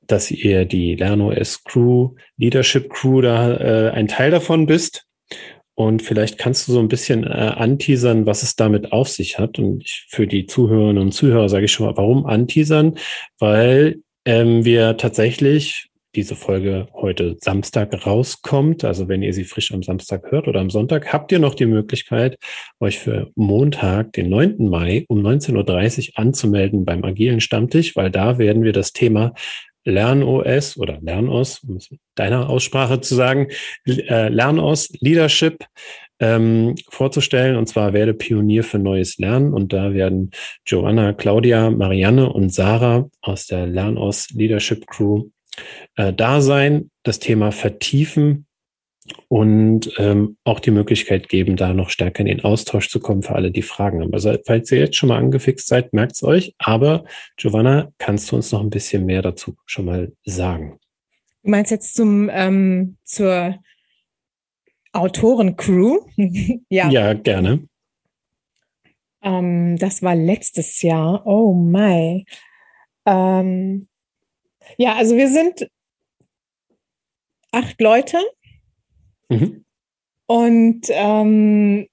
[0.07, 5.05] dass ihr die LernOS Crew, Leadership Crew da äh, ein Teil davon bist.
[5.75, 9.59] Und vielleicht kannst du so ein bisschen äh, anteasern, was es damit auf sich hat.
[9.59, 12.97] Und ich, für die Zuhörerinnen und Zuhörer sage ich schon mal, warum anteasern?
[13.37, 19.83] Weil ähm, wir tatsächlich diese Folge heute Samstag rauskommt, also wenn ihr sie frisch am
[19.83, 22.39] Samstag hört oder am Sonntag, habt ihr noch die Möglichkeit,
[22.79, 24.67] euch für Montag, den 9.
[24.67, 29.33] Mai um 19.30 Uhr anzumelden beim Agilen Stammtisch, weil da werden wir das Thema
[29.85, 33.49] LernOS oder LernOS, um es mit deiner Aussprache zu sagen,
[33.85, 35.65] äh, LernOS Leadership
[36.19, 37.55] ähm, vorzustellen.
[37.55, 39.53] Und zwar werde Pionier für neues Lernen.
[39.53, 40.31] Und da werden
[40.65, 45.29] Joanna, Claudia, Marianne und Sarah aus der LernOS Leadership Crew
[45.95, 48.47] äh, da sein, das Thema vertiefen
[49.27, 53.35] und ähm, auch die Möglichkeit geben, da noch stärker in den Austausch zu kommen für
[53.35, 54.13] alle, die Fragen haben.
[54.13, 56.53] Also falls ihr jetzt schon mal angefixt seid, merkt es euch.
[56.57, 57.05] Aber
[57.37, 60.79] Giovanna, kannst du uns noch ein bisschen mehr dazu schon mal sagen?
[61.43, 63.55] Du meinst jetzt zum ähm, zur
[64.91, 65.99] Autorencrew?
[66.69, 66.89] ja.
[66.89, 67.67] Ja, gerne.
[69.21, 71.25] Ähm, das war letztes Jahr.
[71.25, 72.25] Oh my.
[73.05, 73.86] Ähm,
[74.77, 75.69] ja, also wir sind
[77.51, 78.17] acht Leute
[79.29, 79.63] Mhm.
[80.25, 81.87] Und ähm,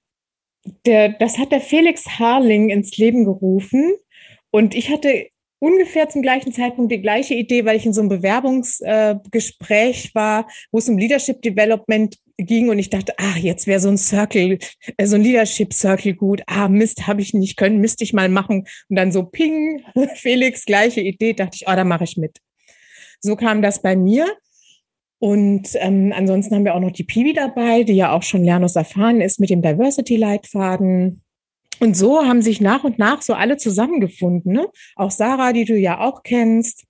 [0.85, 3.93] der, das hat der Felix Harling ins Leben gerufen.
[4.51, 5.27] Und ich hatte
[5.59, 10.49] ungefähr zum gleichen Zeitpunkt die gleiche Idee, weil ich in so einem Bewerbungsgespräch äh, war,
[10.71, 14.59] wo es um Leadership Development ging und ich dachte, ah, jetzt wäre so ein Circle,
[14.97, 16.41] äh, so ein Leadership Circle gut.
[16.47, 18.67] Ah, Mist, habe ich nicht können, müsste ich mal machen.
[18.89, 19.81] Und dann so ping,
[20.15, 22.39] Felix, gleiche Idee, dachte ich, oh, da mache ich mit.
[23.25, 24.27] So kam das bei mir.
[25.19, 28.75] Und ähm, ansonsten haben wir auch noch die Piwi dabei, die ja auch schon Lernus
[28.75, 31.23] erfahren ist mit dem Diversity-Leitfaden.
[31.79, 34.53] Und so haben sich nach und nach so alle zusammengefunden.
[34.53, 34.67] Ne?
[34.95, 36.85] Auch Sarah, die du ja auch kennst.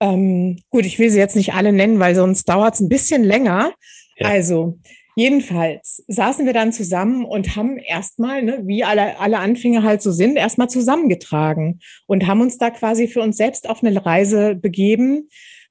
[0.00, 3.24] Ähm, gut, ich will sie jetzt nicht alle nennen, weil sonst dauert es ein bisschen
[3.24, 3.72] länger.
[4.16, 4.28] Ja.
[4.28, 4.78] Also,
[5.16, 10.12] jedenfalls saßen wir dann zusammen und haben erstmal, ne, wie alle, alle Anfänger halt so
[10.12, 15.28] sind, erstmal zusammengetragen und haben uns da quasi für uns selbst auf eine Reise begeben,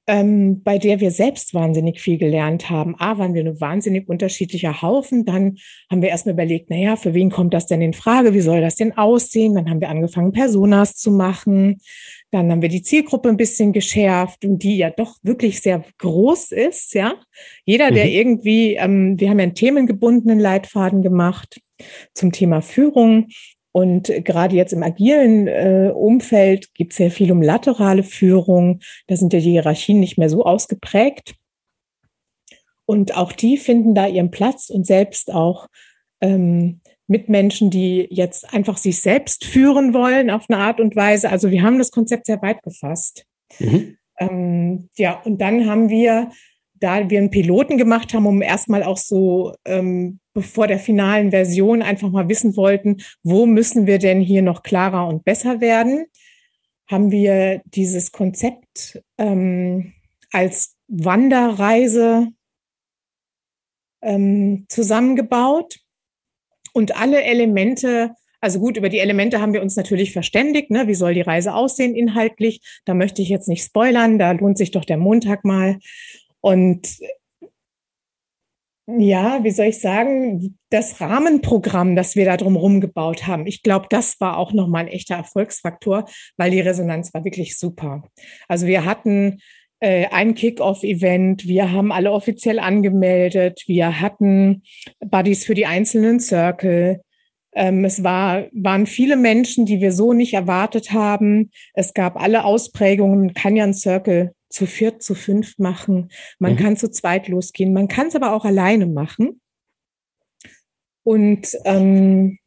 [0.08, 2.94] ähm, bei der wir selbst wahnsinnig viel gelernt haben.
[2.98, 5.24] A, waren wir eine wahnsinnig unterschiedlicher Haufen.
[5.24, 5.56] Dann
[5.90, 8.32] haben wir erstmal überlegt, naja, für wen kommt das denn in Frage?
[8.34, 9.54] Wie soll das denn aussehen?
[9.54, 11.78] Dann haben wir angefangen, Personas zu machen.
[12.36, 16.52] Dann haben wir die Zielgruppe ein bisschen geschärft und die ja doch wirklich sehr groß
[16.52, 17.14] ist, ja.
[17.64, 18.10] Jeder, der mhm.
[18.10, 21.62] irgendwie, ähm, wir haben ja einen themengebundenen Leitfaden gemacht
[22.12, 23.28] zum Thema Führung.
[23.72, 28.80] Und gerade jetzt im agilen äh, Umfeld gibt es sehr viel um laterale Führung.
[29.06, 31.36] Da sind ja die Hierarchien nicht mehr so ausgeprägt.
[32.84, 35.68] Und auch die finden da ihren Platz und selbst auch
[36.20, 41.30] ähm, mit Menschen, die jetzt einfach sich selbst führen wollen auf eine Art und Weise.
[41.30, 43.26] Also wir haben das Konzept sehr weit gefasst.
[43.58, 43.96] Mhm.
[44.18, 46.30] Ähm, ja, und dann haben wir,
[46.74, 51.80] da wir einen Piloten gemacht haben, um erstmal auch so ähm, bevor der finalen Version
[51.80, 56.06] einfach mal wissen wollten, wo müssen wir denn hier noch klarer und besser werden,
[56.88, 59.94] haben wir dieses Konzept ähm,
[60.32, 62.28] als Wanderreise
[64.02, 65.80] ähm, zusammengebaut
[66.76, 70.70] und alle Elemente, also gut, über die Elemente haben wir uns natürlich verständigt.
[70.70, 70.86] Ne?
[70.86, 72.60] Wie soll die Reise aussehen inhaltlich?
[72.84, 75.78] Da möchte ich jetzt nicht spoilern, da lohnt sich doch der Montag mal.
[76.42, 76.98] Und
[78.86, 83.86] ja, wie soll ich sagen, das Rahmenprogramm, das wir da drumherum gebaut haben, ich glaube,
[83.88, 86.04] das war auch nochmal ein echter Erfolgsfaktor,
[86.36, 88.02] weil die Resonanz war wirklich super.
[88.48, 89.38] Also wir hatten
[90.10, 94.62] ein Kick-Off-Event, wir haben alle offiziell angemeldet, wir hatten
[95.00, 97.02] Buddies für die einzelnen Circle.
[97.54, 101.50] Ähm, es war, waren viele Menschen, die wir so nicht erwartet haben.
[101.74, 106.10] Es gab alle Ausprägungen, kann ja ein Circle zu viert, zu fünf machen.
[106.38, 106.56] Man mhm.
[106.56, 107.72] kann zu zweit losgehen.
[107.72, 109.40] Man kann es aber auch alleine machen.
[111.02, 112.38] Und ähm,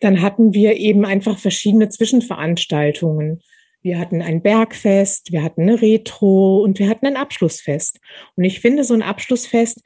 [0.00, 3.42] dann hatten wir eben einfach verschiedene Zwischenveranstaltungen.
[3.82, 7.98] Wir hatten ein Bergfest, wir hatten eine Retro und wir hatten ein Abschlussfest.
[8.36, 9.82] Und ich finde, so ein Abschlussfest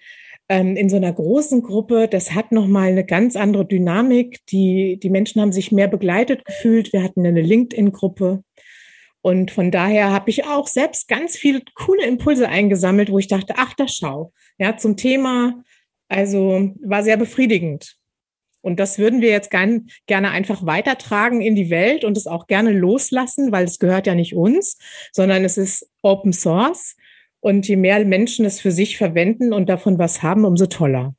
[0.48, 4.44] ähm, in so einer großen Gruppe, das hat nochmal eine ganz andere Dynamik.
[4.46, 6.92] Die, die Menschen haben sich mehr begleitet gefühlt.
[6.92, 8.42] Wir hatten eine LinkedIn-Gruppe.
[9.22, 13.54] Und von daher habe ich auch selbst ganz viele coole Impulse eingesammelt, wo ich dachte,
[13.56, 14.32] ach, da schau.
[14.58, 15.62] Ja, zum Thema,
[16.08, 17.96] also war sehr befriedigend.
[18.64, 22.46] Und das würden wir jetzt gern, gerne einfach weitertragen in die Welt und es auch
[22.46, 24.78] gerne loslassen, weil es gehört ja nicht uns,
[25.12, 26.96] sondern es ist Open Source.
[27.40, 31.14] Und je mehr Menschen es für sich verwenden und davon was haben, umso toller.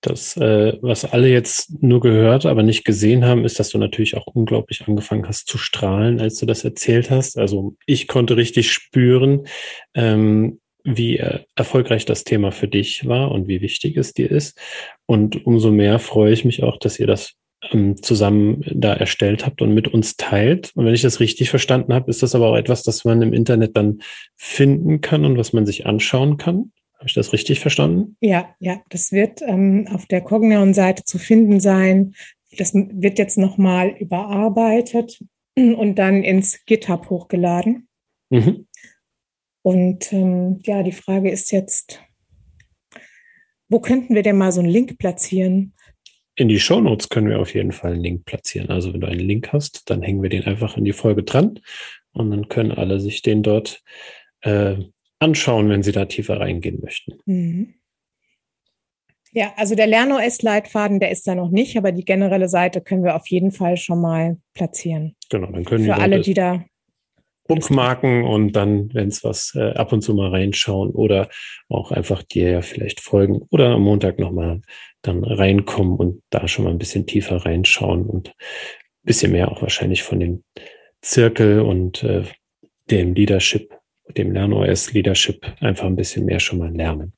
[0.00, 4.16] Das, äh, was alle jetzt nur gehört, aber nicht gesehen haben, ist, dass du natürlich
[4.16, 7.36] auch unglaublich angefangen hast zu strahlen, als du das erzählt hast.
[7.36, 9.46] Also ich konnte richtig spüren,
[9.94, 14.58] ähm, wie äh, erfolgreich das Thema für dich war und wie wichtig es dir ist.
[15.04, 17.34] Und umso mehr freue ich mich auch, dass ihr das
[17.72, 20.70] ähm, zusammen da erstellt habt und mit uns teilt.
[20.74, 23.32] Und wenn ich das richtig verstanden habe, ist das aber auch etwas, das man im
[23.32, 24.00] Internet dann
[24.36, 26.72] finden kann und was man sich anschauen kann.
[26.94, 28.16] Habe ich das richtig verstanden?
[28.20, 32.14] Ja, ja, das wird ähm, auf der Cognion-Seite zu finden sein.
[32.56, 35.20] Das wird jetzt nochmal überarbeitet
[35.56, 37.88] und dann ins GitHub hochgeladen.
[38.30, 38.66] Mhm.
[39.66, 42.00] Und ähm, ja, die Frage ist jetzt,
[43.68, 45.74] wo könnten wir denn mal so einen Link platzieren?
[46.36, 48.70] In die Show Notes können wir auf jeden Fall einen Link platzieren.
[48.70, 51.58] Also wenn du einen Link hast, dann hängen wir den einfach in die Folge dran
[52.12, 53.82] und dann können alle sich den dort
[54.42, 54.76] äh,
[55.18, 57.18] anschauen, wenn Sie da tiefer reingehen möchten.
[57.24, 57.74] Mhm.
[59.32, 63.16] Ja, also der LernOS-Leitfaden, der ist da noch nicht, aber die generelle Seite können wir
[63.16, 65.16] auf jeden Fall schon mal platzieren.
[65.28, 66.64] Genau, dann können Für die alle, die da
[67.46, 71.28] Bookmarken und dann, wenn es was äh, ab und zu mal reinschauen oder
[71.68, 74.60] auch einfach dir ja vielleicht folgen oder am Montag nochmal
[75.02, 78.34] dann reinkommen und da schon mal ein bisschen tiefer reinschauen und ein
[79.04, 80.44] bisschen mehr auch wahrscheinlich von dem
[81.00, 82.24] Zirkel und äh,
[82.90, 83.74] dem Leadership,
[84.16, 87.12] dem LernOS Leadership einfach ein bisschen mehr schon mal lernen.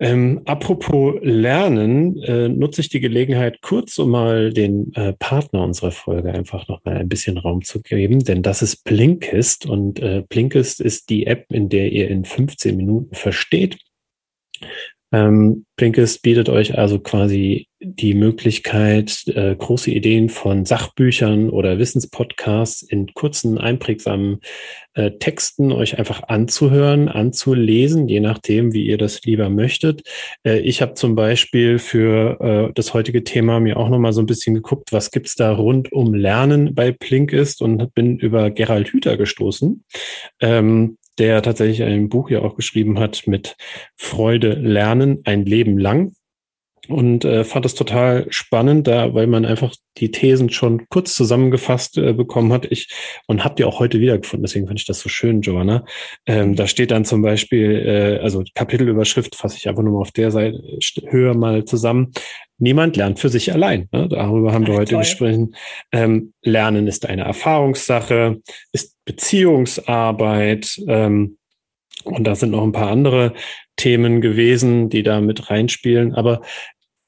[0.00, 5.90] Ähm, apropos Lernen, äh, nutze ich die Gelegenheit, kurz um mal den äh, Partner unserer
[5.90, 10.22] Folge einfach noch mal ein bisschen Raum zu geben, denn das ist Blinkist und äh,
[10.28, 13.78] Blinkist ist die App, in der ihr in 15 Minuten versteht,
[15.10, 22.82] ähm, Blinkist bietet euch also quasi die Möglichkeit, äh, große Ideen von Sachbüchern oder Wissenspodcasts
[22.82, 24.40] in kurzen, einprägsamen
[24.94, 30.02] äh, Texten euch einfach anzuhören, anzulesen, je nachdem, wie ihr das lieber möchtet.
[30.44, 34.26] Äh, ich habe zum Beispiel für äh, das heutige Thema mir auch nochmal so ein
[34.26, 39.16] bisschen geguckt, was gibt's da rund um Lernen bei Blinkist und bin über Gerald Hüther
[39.16, 39.84] gestoßen.
[40.40, 43.56] Ähm, der tatsächlich ein Buch ja auch geschrieben hat mit
[43.96, 46.12] Freude lernen, ein Leben lang.
[46.88, 51.98] Und äh, fand es total spannend, da, weil man einfach die Thesen schon kurz zusammengefasst
[51.98, 52.66] äh, bekommen hat.
[52.70, 52.88] Ich
[53.26, 55.84] und habt ihr auch heute wiedergefunden, deswegen fand ich das so schön, Joanna.
[56.24, 60.12] Ähm, da steht dann zum Beispiel, äh, also Kapitelüberschrift fasse ich einfach nur mal auf
[60.12, 60.62] der Seite
[61.06, 62.12] höher mal zusammen.
[62.56, 63.88] Niemand lernt für sich allein.
[63.92, 64.08] Ne?
[64.08, 65.54] Darüber haben wir heute gesprochen.
[65.92, 68.40] Ähm, Lernen ist eine Erfahrungssache,
[68.72, 70.80] ist Beziehungsarbeit.
[70.86, 71.38] Ähm,
[72.04, 73.32] und da sind noch ein paar andere
[73.76, 76.14] Themen gewesen, die da mit reinspielen.
[76.14, 76.42] Aber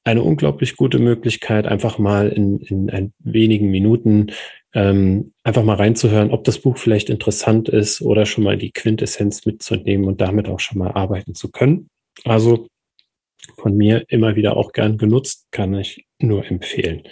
[0.02, 4.32] eine unglaublich gute Möglichkeit, einfach mal in, in ein wenigen Minuten
[4.72, 9.44] ähm, einfach mal reinzuhören, ob das Buch vielleicht interessant ist oder schon mal die Quintessenz
[9.44, 11.90] mitzunehmen und damit auch schon mal arbeiten zu können.
[12.24, 12.66] Also
[13.56, 17.02] von mir immer wieder auch gern genutzt, kann ich nur empfehlen.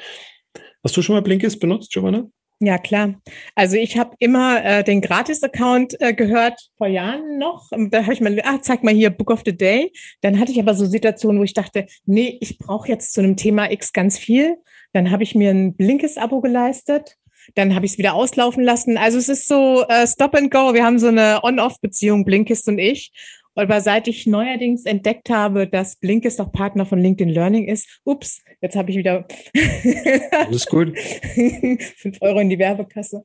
[0.82, 2.30] Hast du schon mal Blinkist benutzt, Giovanna?
[2.60, 3.14] Ja, klar.
[3.54, 7.68] Also ich habe immer äh, den Gratis-Account äh, gehört, vor Jahren noch.
[7.70, 9.92] Da habe ich mal, ah, zeig mal hier Book of the Day.
[10.22, 13.36] Dann hatte ich aber so Situationen, wo ich dachte, nee, ich brauche jetzt zu einem
[13.36, 14.56] Thema X ganz viel.
[14.92, 17.16] Dann habe ich mir ein Blinkist-Abo geleistet.
[17.54, 18.98] Dann habe ich es wieder auslaufen lassen.
[18.98, 20.74] Also es ist so äh, Stop and Go.
[20.74, 23.12] Wir haben so eine On-Off-Beziehung, Blinkist und ich.
[23.58, 28.42] Aber seit ich neuerdings entdeckt habe, dass Blinkist auch Partner von LinkedIn Learning ist, ups,
[28.60, 29.26] jetzt habe ich wieder
[30.46, 30.96] Alles gut.
[30.96, 33.24] fünf Euro in die Werbekasse.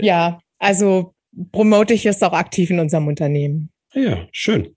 [0.00, 1.14] Ja, also
[1.52, 3.70] promote ich es auch aktiv in unserem Unternehmen.
[3.94, 4.74] Ja, schön.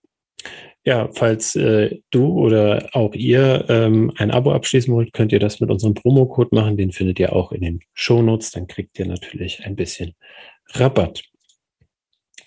[0.86, 5.60] Ja, falls äh, du oder auch ihr ähm, ein Abo abschließen wollt, könnt ihr das
[5.60, 6.78] mit unserem Promocode machen.
[6.78, 8.52] Den findet ihr auch in den Shownotes.
[8.52, 10.14] Dann kriegt ihr natürlich ein bisschen
[10.74, 11.24] Rabatt.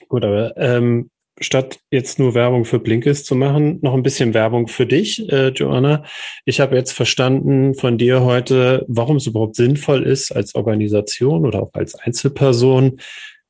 [0.09, 4.69] Gut, aber ähm, statt jetzt nur Werbung für Blinkist zu machen, noch ein bisschen Werbung
[4.69, 6.05] für dich, äh, Joanna.
[6.45, 11.63] Ich habe jetzt verstanden von dir heute, warum es überhaupt sinnvoll ist, als Organisation oder
[11.63, 12.99] auch als Einzelperson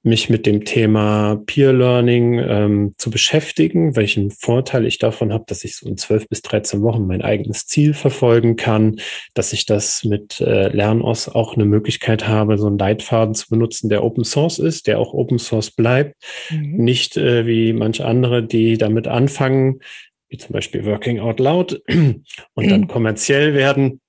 [0.04, 5.64] mich mit dem Thema Peer Learning ähm, zu beschäftigen, welchen Vorteil ich davon habe, dass
[5.64, 9.00] ich so in zwölf bis 13 Wochen mein eigenes Ziel verfolgen kann,
[9.32, 13.88] dass ich das mit äh, LernOS auch eine Möglichkeit habe, so einen Leitfaden zu benutzen,
[13.88, 16.16] der Open Source ist, der auch Open Source bleibt,
[16.50, 16.76] mhm.
[16.76, 19.80] nicht äh, wie manche andere, die damit anfangen,
[20.28, 21.82] wie zum Beispiel Working Out Loud
[22.54, 24.00] und dann kommerziell werden.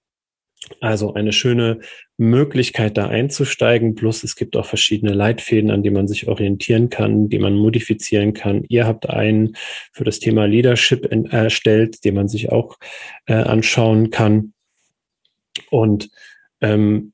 [0.79, 1.79] Also eine schöne
[2.17, 3.95] Möglichkeit, da einzusteigen.
[3.95, 8.33] Plus es gibt auch verschiedene Leitfäden, an denen man sich orientieren kann, die man modifizieren
[8.33, 8.63] kann.
[8.67, 9.55] Ihr habt einen
[9.91, 12.77] für das Thema Leadership erstellt, den man sich auch
[13.25, 14.53] äh, anschauen kann.
[15.69, 16.09] Und
[16.61, 17.13] ähm,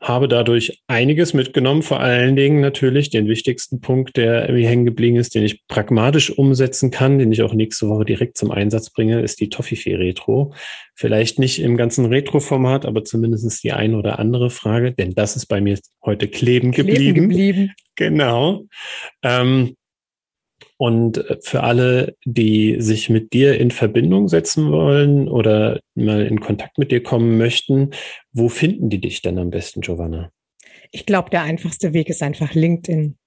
[0.00, 5.16] habe dadurch einiges mitgenommen, vor allen Dingen natürlich den wichtigsten Punkt, der mir hängen geblieben
[5.16, 9.20] ist, den ich pragmatisch umsetzen kann, den ich auch nächste Woche direkt zum Einsatz bringe,
[9.20, 10.54] ist die Toffifee Retro.
[10.94, 15.46] Vielleicht nicht im ganzen Retro-Format, aber zumindest die eine oder andere Frage, denn das ist
[15.46, 17.28] bei mir heute kleben, kleben geblieben.
[17.28, 17.72] geblieben.
[17.96, 18.64] Genau.
[19.22, 19.76] Ähm,
[20.80, 26.40] und äh, für alle, die sich mit dir in Verbindung setzen wollen oder mal in
[26.40, 27.90] Kontakt mit dir kommen möchten,
[28.32, 30.32] wo finden die dich denn am besten, Giovanna?
[30.90, 33.18] Ich glaube, der einfachste Weg ist einfach LinkedIn.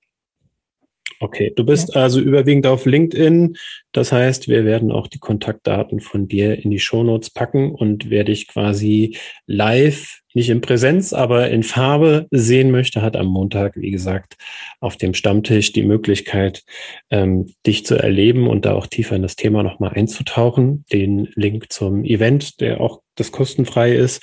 [1.24, 2.01] Okay, du bist ja.
[2.01, 3.55] also überwiegend auf LinkedIn.
[3.93, 8.26] Das heißt, wir werden auch die Kontaktdaten von dir in die Shownotes packen und wer
[8.26, 9.15] dich quasi
[9.47, 14.36] live, nicht in Präsenz, aber in Farbe sehen möchte, hat am Montag, wie gesagt,
[14.82, 16.65] auf dem Stammtisch die Möglichkeit,
[17.09, 20.84] ähm, dich zu erleben und da auch tiefer in das Thema nochmal einzutauchen.
[20.91, 24.21] Den Link zum Event, der auch das kostenfrei ist,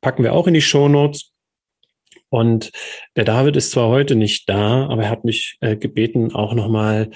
[0.00, 1.33] packen wir auch in die Shownotes.
[2.34, 2.72] Und
[3.14, 7.10] der David ist zwar heute nicht da, aber er hat mich äh, gebeten, auch nochmal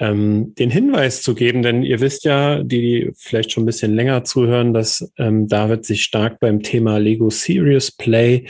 [0.00, 3.94] ähm, den Hinweis zu geben, denn ihr wisst ja, die, die vielleicht schon ein bisschen
[3.94, 8.46] länger zuhören, dass ähm, David sich stark beim Thema Lego Serious Play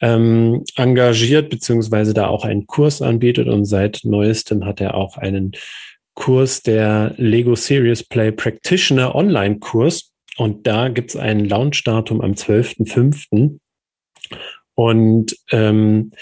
[0.00, 5.52] ähm, engagiert, beziehungsweise da auch einen Kurs anbietet und seit neuestem hat er auch einen
[6.14, 10.12] Kurs der Lego Serious Play Practitioner Online-Kurs.
[10.38, 13.60] Und da gibt es ein Launchdatum am 12.05.
[14.78, 16.12] Und ähm,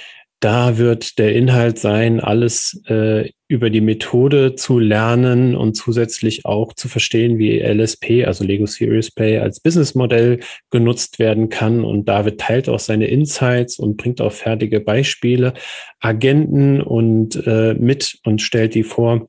[0.41, 6.73] da wird der Inhalt sein, alles äh, über die Methode zu lernen und zusätzlich auch
[6.73, 10.41] zu verstehen, wie LSP, also Lego Serious Play, als Businessmodell
[10.71, 11.85] genutzt werden kann.
[11.85, 15.53] Und David teilt auch seine Insights und bringt auch fertige Beispiele,
[16.01, 19.29] Agenten und äh, mit und stellt die vor.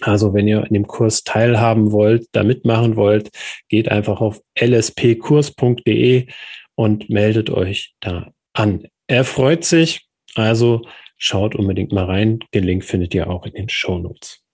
[0.00, 3.28] Also wenn ihr in dem Kurs teilhaben wollt, da mitmachen wollt,
[3.68, 6.28] geht einfach auf lspkurs.de
[6.76, 8.86] und meldet euch da an.
[9.06, 10.82] Er freut sich, also
[11.16, 12.40] schaut unbedingt mal rein.
[12.54, 14.44] Den Link findet ihr auch in den Show Notes.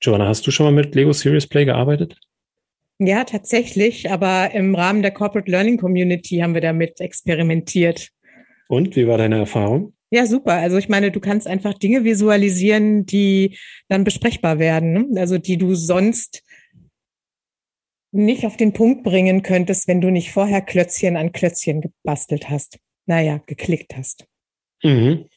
[0.00, 2.18] Joanna, hast du schon mal mit Lego Serious Play gearbeitet?
[2.98, 8.10] Ja, tatsächlich, aber im Rahmen der Corporate Learning Community haben wir damit experimentiert.
[8.68, 9.92] Und wie war deine Erfahrung?
[10.10, 10.54] Ja, super.
[10.54, 13.58] Also ich meine, du kannst einfach Dinge visualisieren, die
[13.88, 15.20] dann besprechbar werden, ne?
[15.20, 16.42] also die du sonst
[18.16, 22.78] nicht auf den Punkt bringen könntest, wenn du nicht vorher Klötzchen an Klötzchen gebastelt hast.
[23.06, 24.26] Naja, geklickt hast.
[24.82, 25.28] Mhm.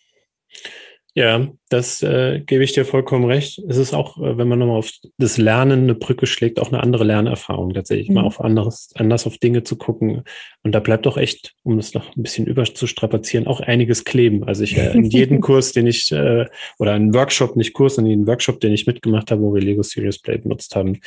[1.16, 3.60] Ja, das äh, gebe ich dir vollkommen recht.
[3.68, 6.84] Es ist auch, äh, wenn man nochmal auf das Lernen eine Brücke schlägt, auch eine
[6.84, 8.16] andere Lernerfahrung tatsächlich, mhm.
[8.16, 10.24] mal auf anderes, anders auf Dinge zu gucken.
[10.64, 14.44] Und da bleibt auch echt, um das noch ein bisschen überzustrapazieren, auch einiges kleben.
[14.44, 16.46] Also ich äh, in jedem Kurs, den ich, äh,
[16.78, 19.82] oder einen Workshop, nicht Kurs, sondern einen Workshop, den ich mitgemacht habe, wo wir Lego
[19.82, 21.00] Serious Play benutzt haben,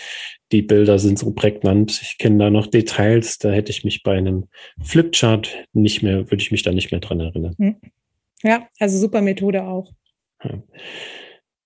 [0.50, 2.00] die Bilder sind so prägnant.
[2.02, 4.48] Ich kenne da noch Details, da hätte ich mich bei einem
[4.82, 7.54] Flipchart nicht mehr, würde ich mich da nicht mehr dran erinnern.
[7.56, 7.76] Mhm.
[8.42, 9.92] Ja, also super Methode auch.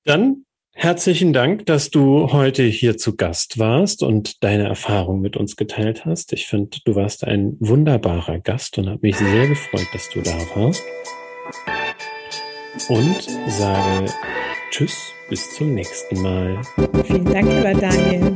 [0.05, 5.57] Dann herzlichen Dank, dass du heute hier zu Gast warst und deine Erfahrung mit uns
[5.57, 6.33] geteilt hast.
[6.33, 10.37] Ich finde, du warst ein wunderbarer Gast und habe mich sehr gefreut, dass du da
[10.55, 10.83] warst.
[12.89, 14.13] Und sage
[14.71, 16.61] Tschüss, bis zum nächsten Mal.
[17.05, 18.35] Vielen Dank, lieber Daniel.